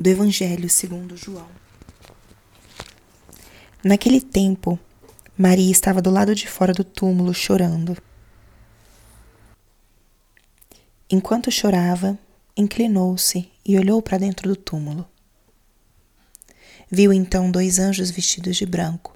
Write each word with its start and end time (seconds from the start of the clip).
do 0.00 0.08
Evangelho 0.08 0.66
segundo 0.70 1.14
João. 1.14 1.46
Naquele 3.84 4.18
tempo, 4.18 4.78
Maria 5.36 5.70
estava 5.70 6.00
do 6.00 6.08
lado 6.08 6.34
de 6.34 6.48
fora 6.48 6.72
do 6.72 6.82
túmulo 6.82 7.34
chorando. 7.34 7.94
Enquanto 11.10 11.50
chorava, 11.50 12.18
inclinou-se 12.56 13.50
e 13.62 13.76
olhou 13.76 14.00
para 14.00 14.16
dentro 14.16 14.48
do 14.48 14.56
túmulo. 14.56 15.06
Viu 16.90 17.12
então 17.12 17.50
dois 17.50 17.78
anjos 17.78 18.10
vestidos 18.10 18.56
de 18.56 18.64
branco, 18.64 19.14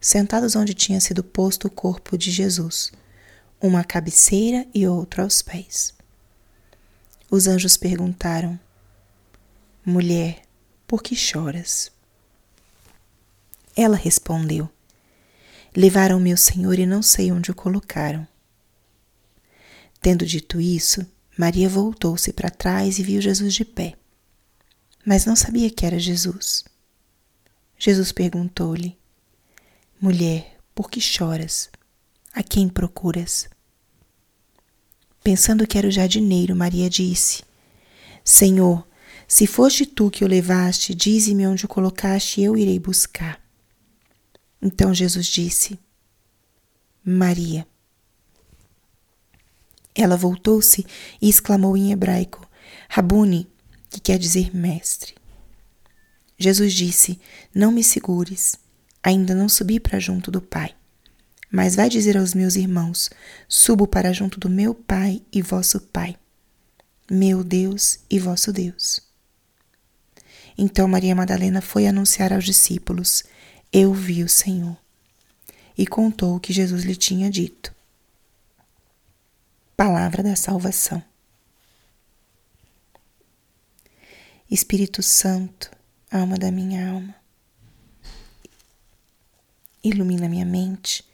sentados 0.00 0.56
onde 0.56 0.74
tinha 0.74 1.00
sido 1.00 1.22
posto 1.22 1.68
o 1.68 1.70
corpo 1.70 2.18
de 2.18 2.32
Jesus, 2.32 2.90
uma 3.62 3.80
à 3.80 3.84
cabeceira 3.84 4.66
e 4.74 4.84
outro 4.84 5.22
aos 5.22 5.42
pés. 5.42 5.94
Os 7.30 7.46
anjos 7.46 7.76
perguntaram: 7.76 8.58
Mulher, 9.86 10.40
por 10.86 11.02
que 11.02 11.14
choras? 11.14 11.92
Ela 13.76 13.96
respondeu: 13.96 14.70
Levaram 15.76 16.18
meu 16.18 16.38
senhor 16.38 16.78
e 16.78 16.86
não 16.86 17.02
sei 17.02 17.30
onde 17.30 17.50
o 17.50 17.54
colocaram. 17.54 18.26
Tendo 20.00 20.24
dito 20.24 20.58
isso, 20.58 21.06
Maria 21.36 21.68
voltou-se 21.68 22.32
para 22.32 22.48
trás 22.48 22.98
e 22.98 23.02
viu 23.02 23.20
Jesus 23.20 23.52
de 23.52 23.64
pé, 23.64 23.94
mas 25.04 25.26
não 25.26 25.36
sabia 25.36 25.68
que 25.68 25.84
era 25.84 25.98
Jesus. 25.98 26.64
Jesus 27.78 28.10
perguntou-lhe: 28.10 28.96
Mulher, 30.00 30.56
por 30.74 30.90
que 30.90 30.98
choras? 30.98 31.68
A 32.32 32.42
quem 32.42 32.70
procuras? 32.70 33.50
Pensando 35.22 35.66
que 35.66 35.76
era 35.76 35.88
o 35.88 35.90
jardineiro, 35.90 36.56
Maria 36.56 36.88
disse: 36.88 37.42
Senhor, 38.24 38.86
se 39.34 39.48
foste 39.48 39.84
tu 39.84 40.12
que 40.12 40.24
o 40.24 40.28
levaste, 40.28 40.94
dize-me 40.94 41.44
onde 41.44 41.64
o 41.64 41.68
colocaste 41.68 42.40
e 42.40 42.44
eu 42.44 42.56
irei 42.56 42.78
buscar. 42.78 43.44
Então 44.62 44.94
Jesus 44.94 45.26
disse: 45.26 45.76
Maria. 47.04 47.66
Ela 49.92 50.16
voltou-se 50.16 50.86
e 51.20 51.28
exclamou 51.28 51.76
em 51.76 51.90
hebraico: 51.90 52.48
Rabuni, 52.88 53.50
que 53.90 53.98
quer 53.98 54.20
dizer 54.20 54.54
mestre. 54.54 55.16
Jesus 56.38 56.72
disse: 56.72 57.18
Não 57.52 57.72
me 57.72 57.82
segures, 57.82 58.54
ainda 59.02 59.34
não 59.34 59.48
subi 59.48 59.80
para 59.80 59.98
junto 59.98 60.30
do 60.30 60.40
Pai. 60.40 60.76
Mas 61.50 61.74
vai 61.74 61.88
dizer 61.88 62.16
aos 62.16 62.34
meus 62.34 62.54
irmãos: 62.54 63.10
Subo 63.48 63.88
para 63.88 64.12
junto 64.12 64.38
do 64.38 64.48
meu 64.48 64.76
Pai 64.76 65.20
e 65.32 65.42
vosso 65.42 65.80
Pai, 65.80 66.14
meu 67.10 67.42
Deus 67.42 67.98
e 68.08 68.20
vosso 68.20 68.52
Deus. 68.52 69.03
Então 70.56 70.86
Maria 70.86 71.14
Madalena 71.14 71.60
foi 71.60 71.86
anunciar 71.86 72.32
aos 72.32 72.44
discípulos: 72.44 73.24
Eu 73.72 73.92
vi 73.92 74.22
o 74.22 74.28
Senhor. 74.28 74.76
E 75.76 75.86
contou 75.86 76.36
o 76.36 76.40
que 76.40 76.52
Jesus 76.52 76.84
lhe 76.84 76.94
tinha 76.94 77.28
dito. 77.28 77.74
Palavra 79.76 80.22
da 80.22 80.36
salvação. 80.36 81.02
Espírito 84.48 85.02
Santo, 85.02 85.70
alma 86.10 86.36
da 86.36 86.52
minha 86.52 86.88
alma, 86.92 87.14
ilumina 89.82 90.28
minha 90.28 90.44
mente 90.44 91.04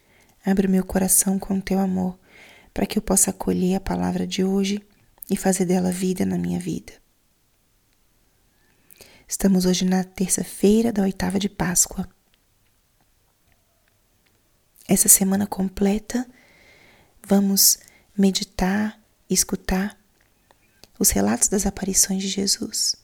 Abre 0.45 0.67
o 0.67 0.71
meu 0.71 0.85
coração 0.85 1.39
com 1.39 1.61
teu 1.61 1.79
amor, 1.79 2.19
para 2.73 2.87
que 2.87 2.97
eu 2.97 3.03
possa 3.03 3.31
acolher 3.31 3.75
a 3.75 3.81
palavra 3.81 4.27
de 4.27 4.43
hoje 4.43 4.83
e 5.31 5.37
fazer 5.37 5.67
dela 5.67 5.93
vida 5.93 6.25
na 6.25 6.39
minha 6.39 6.59
vida. 6.59 6.93
Estamos 9.31 9.65
hoje 9.65 9.85
na 9.85 10.03
terça-feira 10.03 10.93
da 10.93 11.03
oitava 11.03 11.39
de 11.39 11.49
Páscoa. 11.49 12.09
Essa 14.89 15.09
semana 15.09 15.47
completa, 15.47 16.29
vamos 17.25 17.79
meditar 18.19 19.01
escutar 19.31 19.97
os 20.99 21.11
relatos 21.11 21.47
das 21.47 21.65
aparições 21.65 22.23
de 22.23 22.29
Jesus. 22.29 22.97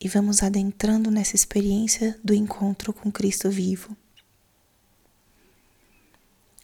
E 0.00 0.08
vamos 0.08 0.42
adentrando 0.42 1.08
nessa 1.08 1.36
experiência 1.36 2.18
do 2.24 2.34
encontro 2.34 2.92
com 2.92 3.12
Cristo 3.12 3.48
vivo. 3.48 3.96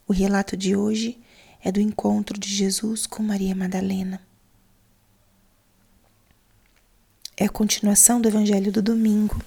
O 0.08 0.12
relato 0.12 0.56
de 0.56 0.74
hoje 0.74 1.16
é 1.62 1.70
do 1.70 1.80
encontro 1.80 2.36
de 2.40 2.48
Jesus 2.48 3.06
com 3.06 3.22
Maria 3.22 3.54
Madalena. 3.54 4.20
É 7.40 7.46
a 7.46 7.48
continuação 7.48 8.20
do 8.20 8.28
Evangelho 8.28 8.70
do 8.70 8.82
domingo. 8.82 9.42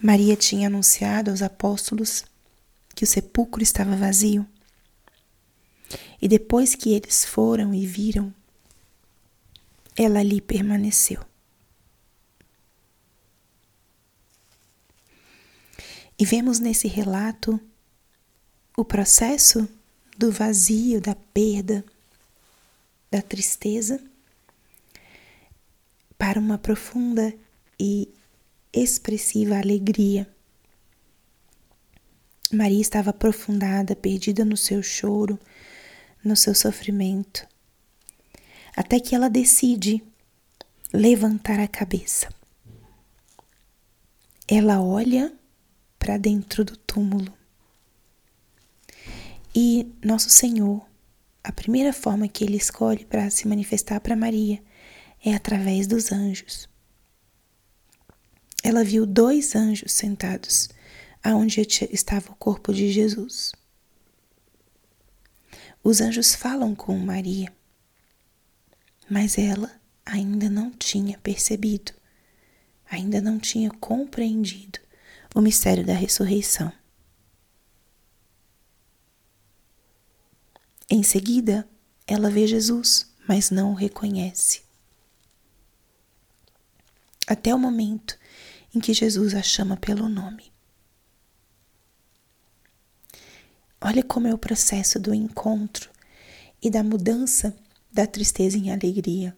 Maria 0.00 0.36
tinha 0.36 0.68
anunciado 0.68 1.32
aos 1.32 1.42
apóstolos 1.42 2.24
que 2.94 3.02
o 3.02 3.06
sepulcro 3.08 3.60
estava 3.60 3.96
vazio. 3.96 4.46
E 6.22 6.28
depois 6.28 6.76
que 6.76 6.92
eles 6.92 7.24
foram 7.24 7.74
e 7.74 7.84
viram, 7.84 8.32
ela 9.96 10.20
ali 10.20 10.40
permaneceu. 10.40 11.20
E 16.16 16.24
vemos 16.24 16.60
nesse 16.60 16.86
relato 16.86 17.60
o 18.76 18.84
processo 18.84 19.68
do 20.16 20.30
vazio, 20.30 21.00
da 21.00 21.16
perda, 21.16 21.84
da 23.10 23.20
tristeza, 23.20 24.00
para 26.18 26.40
uma 26.40 26.58
profunda 26.58 27.34
e 27.78 28.12
expressiva 28.72 29.56
alegria. 29.56 30.28
Maria 32.52 32.80
estava 32.80 33.10
aprofundada, 33.10 33.96
perdida 33.96 34.44
no 34.44 34.56
seu 34.56 34.82
choro, 34.82 35.38
no 36.24 36.36
seu 36.36 36.54
sofrimento, 36.54 37.46
até 38.76 39.00
que 39.00 39.14
ela 39.14 39.28
decide 39.28 40.02
levantar 40.92 41.58
a 41.58 41.68
cabeça. 41.68 42.28
Ela 44.46 44.80
olha 44.80 45.32
para 45.98 46.16
dentro 46.16 46.64
do 46.64 46.76
túmulo 46.76 47.36
e 49.58 49.90
nosso 50.04 50.28
Senhor, 50.28 50.86
a 51.42 51.50
primeira 51.50 51.90
forma 51.90 52.28
que 52.28 52.44
ele 52.44 52.58
escolhe 52.58 53.06
para 53.06 53.30
se 53.30 53.48
manifestar 53.48 54.00
para 54.00 54.14
Maria 54.14 54.62
é 55.26 55.34
através 55.34 55.88
dos 55.88 56.12
anjos. 56.12 56.68
Ela 58.62 58.84
viu 58.84 59.04
dois 59.04 59.56
anjos 59.56 59.92
sentados 59.92 60.68
aonde 61.22 61.60
estava 61.90 62.30
o 62.30 62.36
corpo 62.36 62.72
de 62.72 62.92
Jesus. 62.92 63.50
Os 65.82 66.00
anjos 66.00 66.36
falam 66.36 66.76
com 66.76 66.96
Maria, 66.96 67.52
mas 69.10 69.36
ela 69.36 69.80
ainda 70.04 70.48
não 70.48 70.70
tinha 70.70 71.18
percebido, 71.18 71.92
ainda 72.88 73.20
não 73.20 73.40
tinha 73.40 73.70
compreendido 73.72 74.78
o 75.34 75.40
mistério 75.40 75.84
da 75.84 75.94
ressurreição. 75.94 76.72
Em 80.88 81.02
seguida, 81.02 81.68
ela 82.06 82.30
vê 82.30 82.46
Jesus, 82.46 83.12
mas 83.28 83.50
não 83.50 83.72
o 83.72 83.74
reconhece. 83.74 84.65
Até 87.26 87.54
o 87.54 87.58
momento 87.58 88.18
em 88.74 88.80
que 88.80 88.92
Jesus 88.92 89.34
a 89.34 89.42
chama 89.42 89.76
pelo 89.76 90.08
nome. 90.08 90.52
Olha 93.80 94.02
como 94.02 94.26
é 94.26 94.34
o 94.34 94.38
processo 94.38 94.98
do 94.98 95.14
encontro 95.14 95.90
e 96.62 96.70
da 96.70 96.82
mudança 96.82 97.56
da 97.92 98.06
tristeza 98.06 98.56
em 98.56 98.70
alegria. 98.70 99.36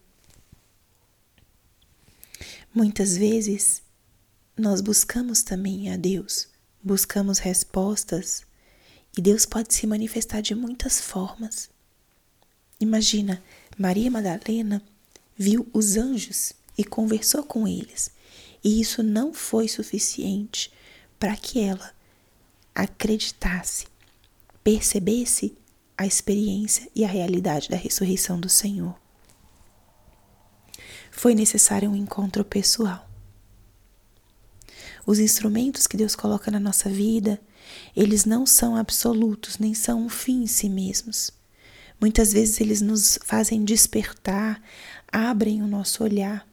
Muitas 2.75 3.17
vezes 3.17 3.83
nós 4.57 4.81
buscamos 4.81 5.43
também 5.43 5.93
a 5.93 5.97
Deus, 5.97 6.49
buscamos 6.83 7.39
respostas 7.39 8.43
e 9.17 9.23
Deus 9.23 9.47
pode 9.47 9.75
se 9.75 9.87
manifestar 9.87 10.41
de 10.41 10.55
muitas 10.55 11.01
formas. 11.01 11.71
Imagina, 12.81 13.43
Maria 13.77 14.11
Madalena 14.11 14.83
viu 15.37 15.69
os 15.73 15.97
anjos 15.97 16.53
e 16.79 16.85
conversou 16.85 17.43
com 17.43 17.67
eles, 17.67 18.11
e 18.65 18.81
isso 18.81 19.03
não 19.03 19.35
foi 19.35 19.69
suficiente 19.69 20.73
para 21.19 21.37
que 21.37 21.61
ela 21.61 21.93
acreditasse, 22.75 23.87
percebesse 24.63 25.55
a 25.97 26.07
experiência 26.07 26.89
e 26.95 27.05
a 27.05 27.09
realidade 27.09 27.69
da 27.69 27.77
ressurreição 27.77 28.41
do 28.41 28.49
Senhor. 28.49 28.95
Foi 31.11 31.35
necessário 31.35 31.91
um 31.91 31.97
encontro 31.97 32.45
pessoal. 32.45 33.05
Os 35.05 35.19
instrumentos 35.19 35.87
que 35.87 35.97
Deus 35.97 36.15
coloca 36.15 36.51
na 36.51 36.61
nossa 36.61 36.89
vida 36.89 37.41
eles 37.95 38.25
não 38.25 38.47
são 38.47 38.77
absolutos, 38.77 39.59
nem 39.59 39.75
são 39.75 40.05
um 40.05 40.09
fim 40.09 40.43
em 40.43 40.47
si 40.47 40.69
mesmos. 40.69 41.31
Muitas 42.01 42.33
vezes 42.33 42.61
eles 42.61 42.81
nos 42.81 43.19
fazem 43.25 43.65
despertar, 43.65 44.63
abrem 45.11 45.63
o 45.63 45.67
nosso 45.67 46.05
olhar, 46.05 46.47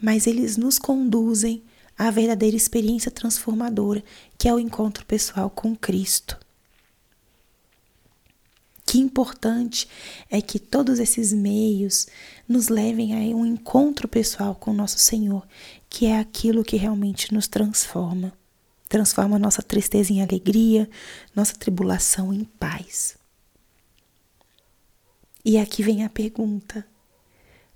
mas 0.00 0.26
eles 0.26 0.56
nos 0.56 0.78
conduzem 0.78 1.62
à 1.98 2.10
verdadeira 2.10 2.56
experiência 2.56 3.10
transformadora, 3.10 4.04
que 4.36 4.48
é 4.48 4.54
o 4.54 4.60
encontro 4.60 5.04
pessoal 5.06 5.48
com 5.48 5.74
Cristo. 5.74 6.38
Que 8.84 8.98
importante 8.98 9.88
é 10.30 10.40
que 10.40 10.60
todos 10.60 11.00
esses 11.00 11.32
meios 11.32 12.06
nos 12.48 12.68
levem 12.68 13.14
a 13.14 13.36
um 13.36 13.44
encontro 13.44 14.06
pessoal 14.06 14.54
com 14.54 14.72
nosso 14.72 14.98
Senhor, 14.98 15.46
que 15.90 16.06
é 16.06 16.18
aquilo 16.18 16.62
que 16.62 16.76
realmente 16.76 17.34
nos 17.34 17.48
transforma. 17.48 18.32
Transforma 18.88 19.38
nossa 19.38 19.62
tristeza 19.62 20.12
em 20.12 20.22
alegria, 20.22 20.88
nossa 21.34 21.54
tribulação 21.54 22.32
em 22.32 22.44
paz. 22.44 23.16
E 25.44 25.58
aqui 25.58 25.82
vem 25.82 26.04
a 26.04 26.08
pergunta: 26.08 26.86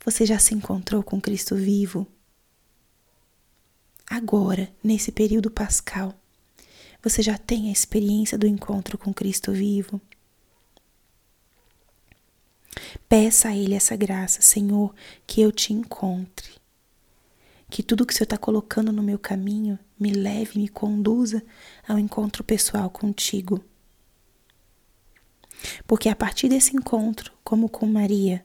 você 0.05 0.25
já 0.25 0.39
se 0.39 0.55
encontrou 0.55 1.03
com 1.03 1.21
Cristo 1.21 1.55
vivo? 1.55 2.07
Agora, 4.09 4.73
nesse 4.83 5.13
período 5.13 5.51
pascal, 5.51 6.15
você 7.03 7.23
já 7.23 7.39
tem 7.39 7.69
a 7.69 7.73
experiência 7.73 8.37
do 8.37 8.47
encontro 8.47 8.99
com 8.99 9.13
Cristo 9.13 9.53
vivo? 9.53 10.01
Peça 13.09 13.49
a 13.49 13.57
Ele 13.57 13.75
essa 13.75 13.97
graça, 13.97 14.43
Senhor, 14.43 14.95
que 15.27 15.41
eu 15.41 15.53
te 15.53 15.73
encontre. 15.73 16.59
Que 17.69 17.83
tudo 17.83 18.05
que 18.05 18.13
o 18.13 18.17
Senhor 18.17 18.25
está 18.25 18.37
colocando 18.37 18.91
no 18.91 19.03
meu 19.03 19.19
caminho 19.19 19.79
me 19.99 20.11
leve, 20.11 20.59
me 20.59 20.69
conduza 20.69 21.43
ao 21.87 21.99
encontro 21.99 22.43
pessoal 22.43 22.91
contigo. 22.91 23.63
Porque 25.87 26.09
a 26.09 26.17
partir 26.17 26.49
desse 26.49 26.75
encontro, 26.75 27.33
como 27.45 27.69
com 27.69 27.87
Maria, 27.87 28.45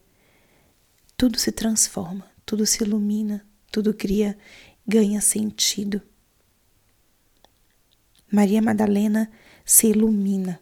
tudo 1.18 1.40
se 1.40 1.52
transforma, 1.52 2.30
tudo 2.46 2.66
se 2.66 2.84
ilumina, 2.84 3.46
tudo 3.72 3.94
cria, 3.94 4.38
ganha 4.88 5.22
sentido. 5.22 6.02
Maria 8.32 8.62
Madalena 8.62 9.32
se 9.64 9.88
ilumina, 9.88 10.60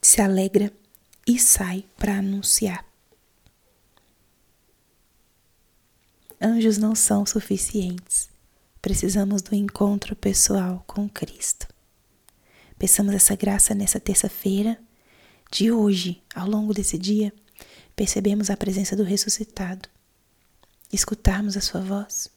se 0.00 0.20
alegra 0.20 0.72
e 1.26 1.38
sai 1.38 1.84
para 1.96 2.18
anunciar. 2.18 2.84
Anjos 6.40 6.76
não 6.76 6.94
são 6.94 7.24
suficientes. 7.24 8.28
Precisamos 8.82 9.40
do 9.40 9.54
encontro 9.54 10.14
pessoal 10.14 10.84
com 10.86 11.08
Cristo. 11.08 11.66
Peçamos 12.78 13.14
essa 13.14 13.34
graça 13.34 13.74
nessa 13.74 13.98
terça-feira, 13.98 14.78
de 15.50 15.72
hoje, 15.72 16.22
ao 16.34 16.46
longo 16.46 16.74
desse 16.74 16.98
dia, 16.98 17.32
percebemos 17.96 18.50
a 18.50 18.56
presença 18.56 18.96
do 18.96 19.02
ressuscitado, 19.02 19.88
escutarmos 20.92 21.56
a 21.56 21.60
sua 21.60 21.80
voz 21.80 22.30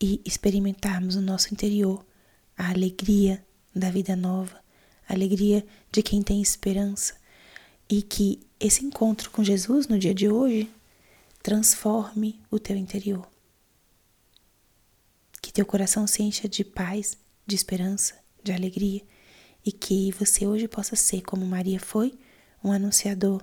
e 0.00 0.20
experimentarmos 0.24 1.16
no 1.16 1.22
nosso 1.22 1.52
interior 1.52 2.04
a 2.56 2.70
alegria 2.70 3.44
da 3.74 3.90
vida 3.90 4.14
nova, 4.16 4.60
a 5.08 5.12
alegria 5.12 5.66
de 5.90 6.02
quem 6.02 6.22
tem 6.22 6.40
esperança 6.40 7.14
e 7.88 8.02
que 8.02 8.40
esse 8.58 8.84
encontro 8.84 9.30
com 9.30 9.44
Jesus 9.44 9.86
no 9.86 9.98
dia 9.98 10.14
de 10.14 10.28
hoje 10.28 10.70
transforme 11.42 12.40
o 12.50 12.58
teu 12.58 12.76
interior. 12.76 13.28
Que 15.40 15.52
teu 15.52 15.64
coração 15.64 16.06
se 16.06 16.22
encha 16.22 16.48
de 16.48 16.64
paz, 16.64 17.16
de 17.46 17.54
esperança, 17.54 18.14
de 18.42 18.52
alegria 18.52 19.02
e 19.64 19.70
que 19.70 20.10
você 20.12 20.46
hoje 20.46 20.66
possa 20.66 20.96
ser, 20.96 21.22
como 21.22 21.46
Maria 21.46 21.78
foi, 21.78 22.18
um 22.62 22.72
anunciador 22.72 23.42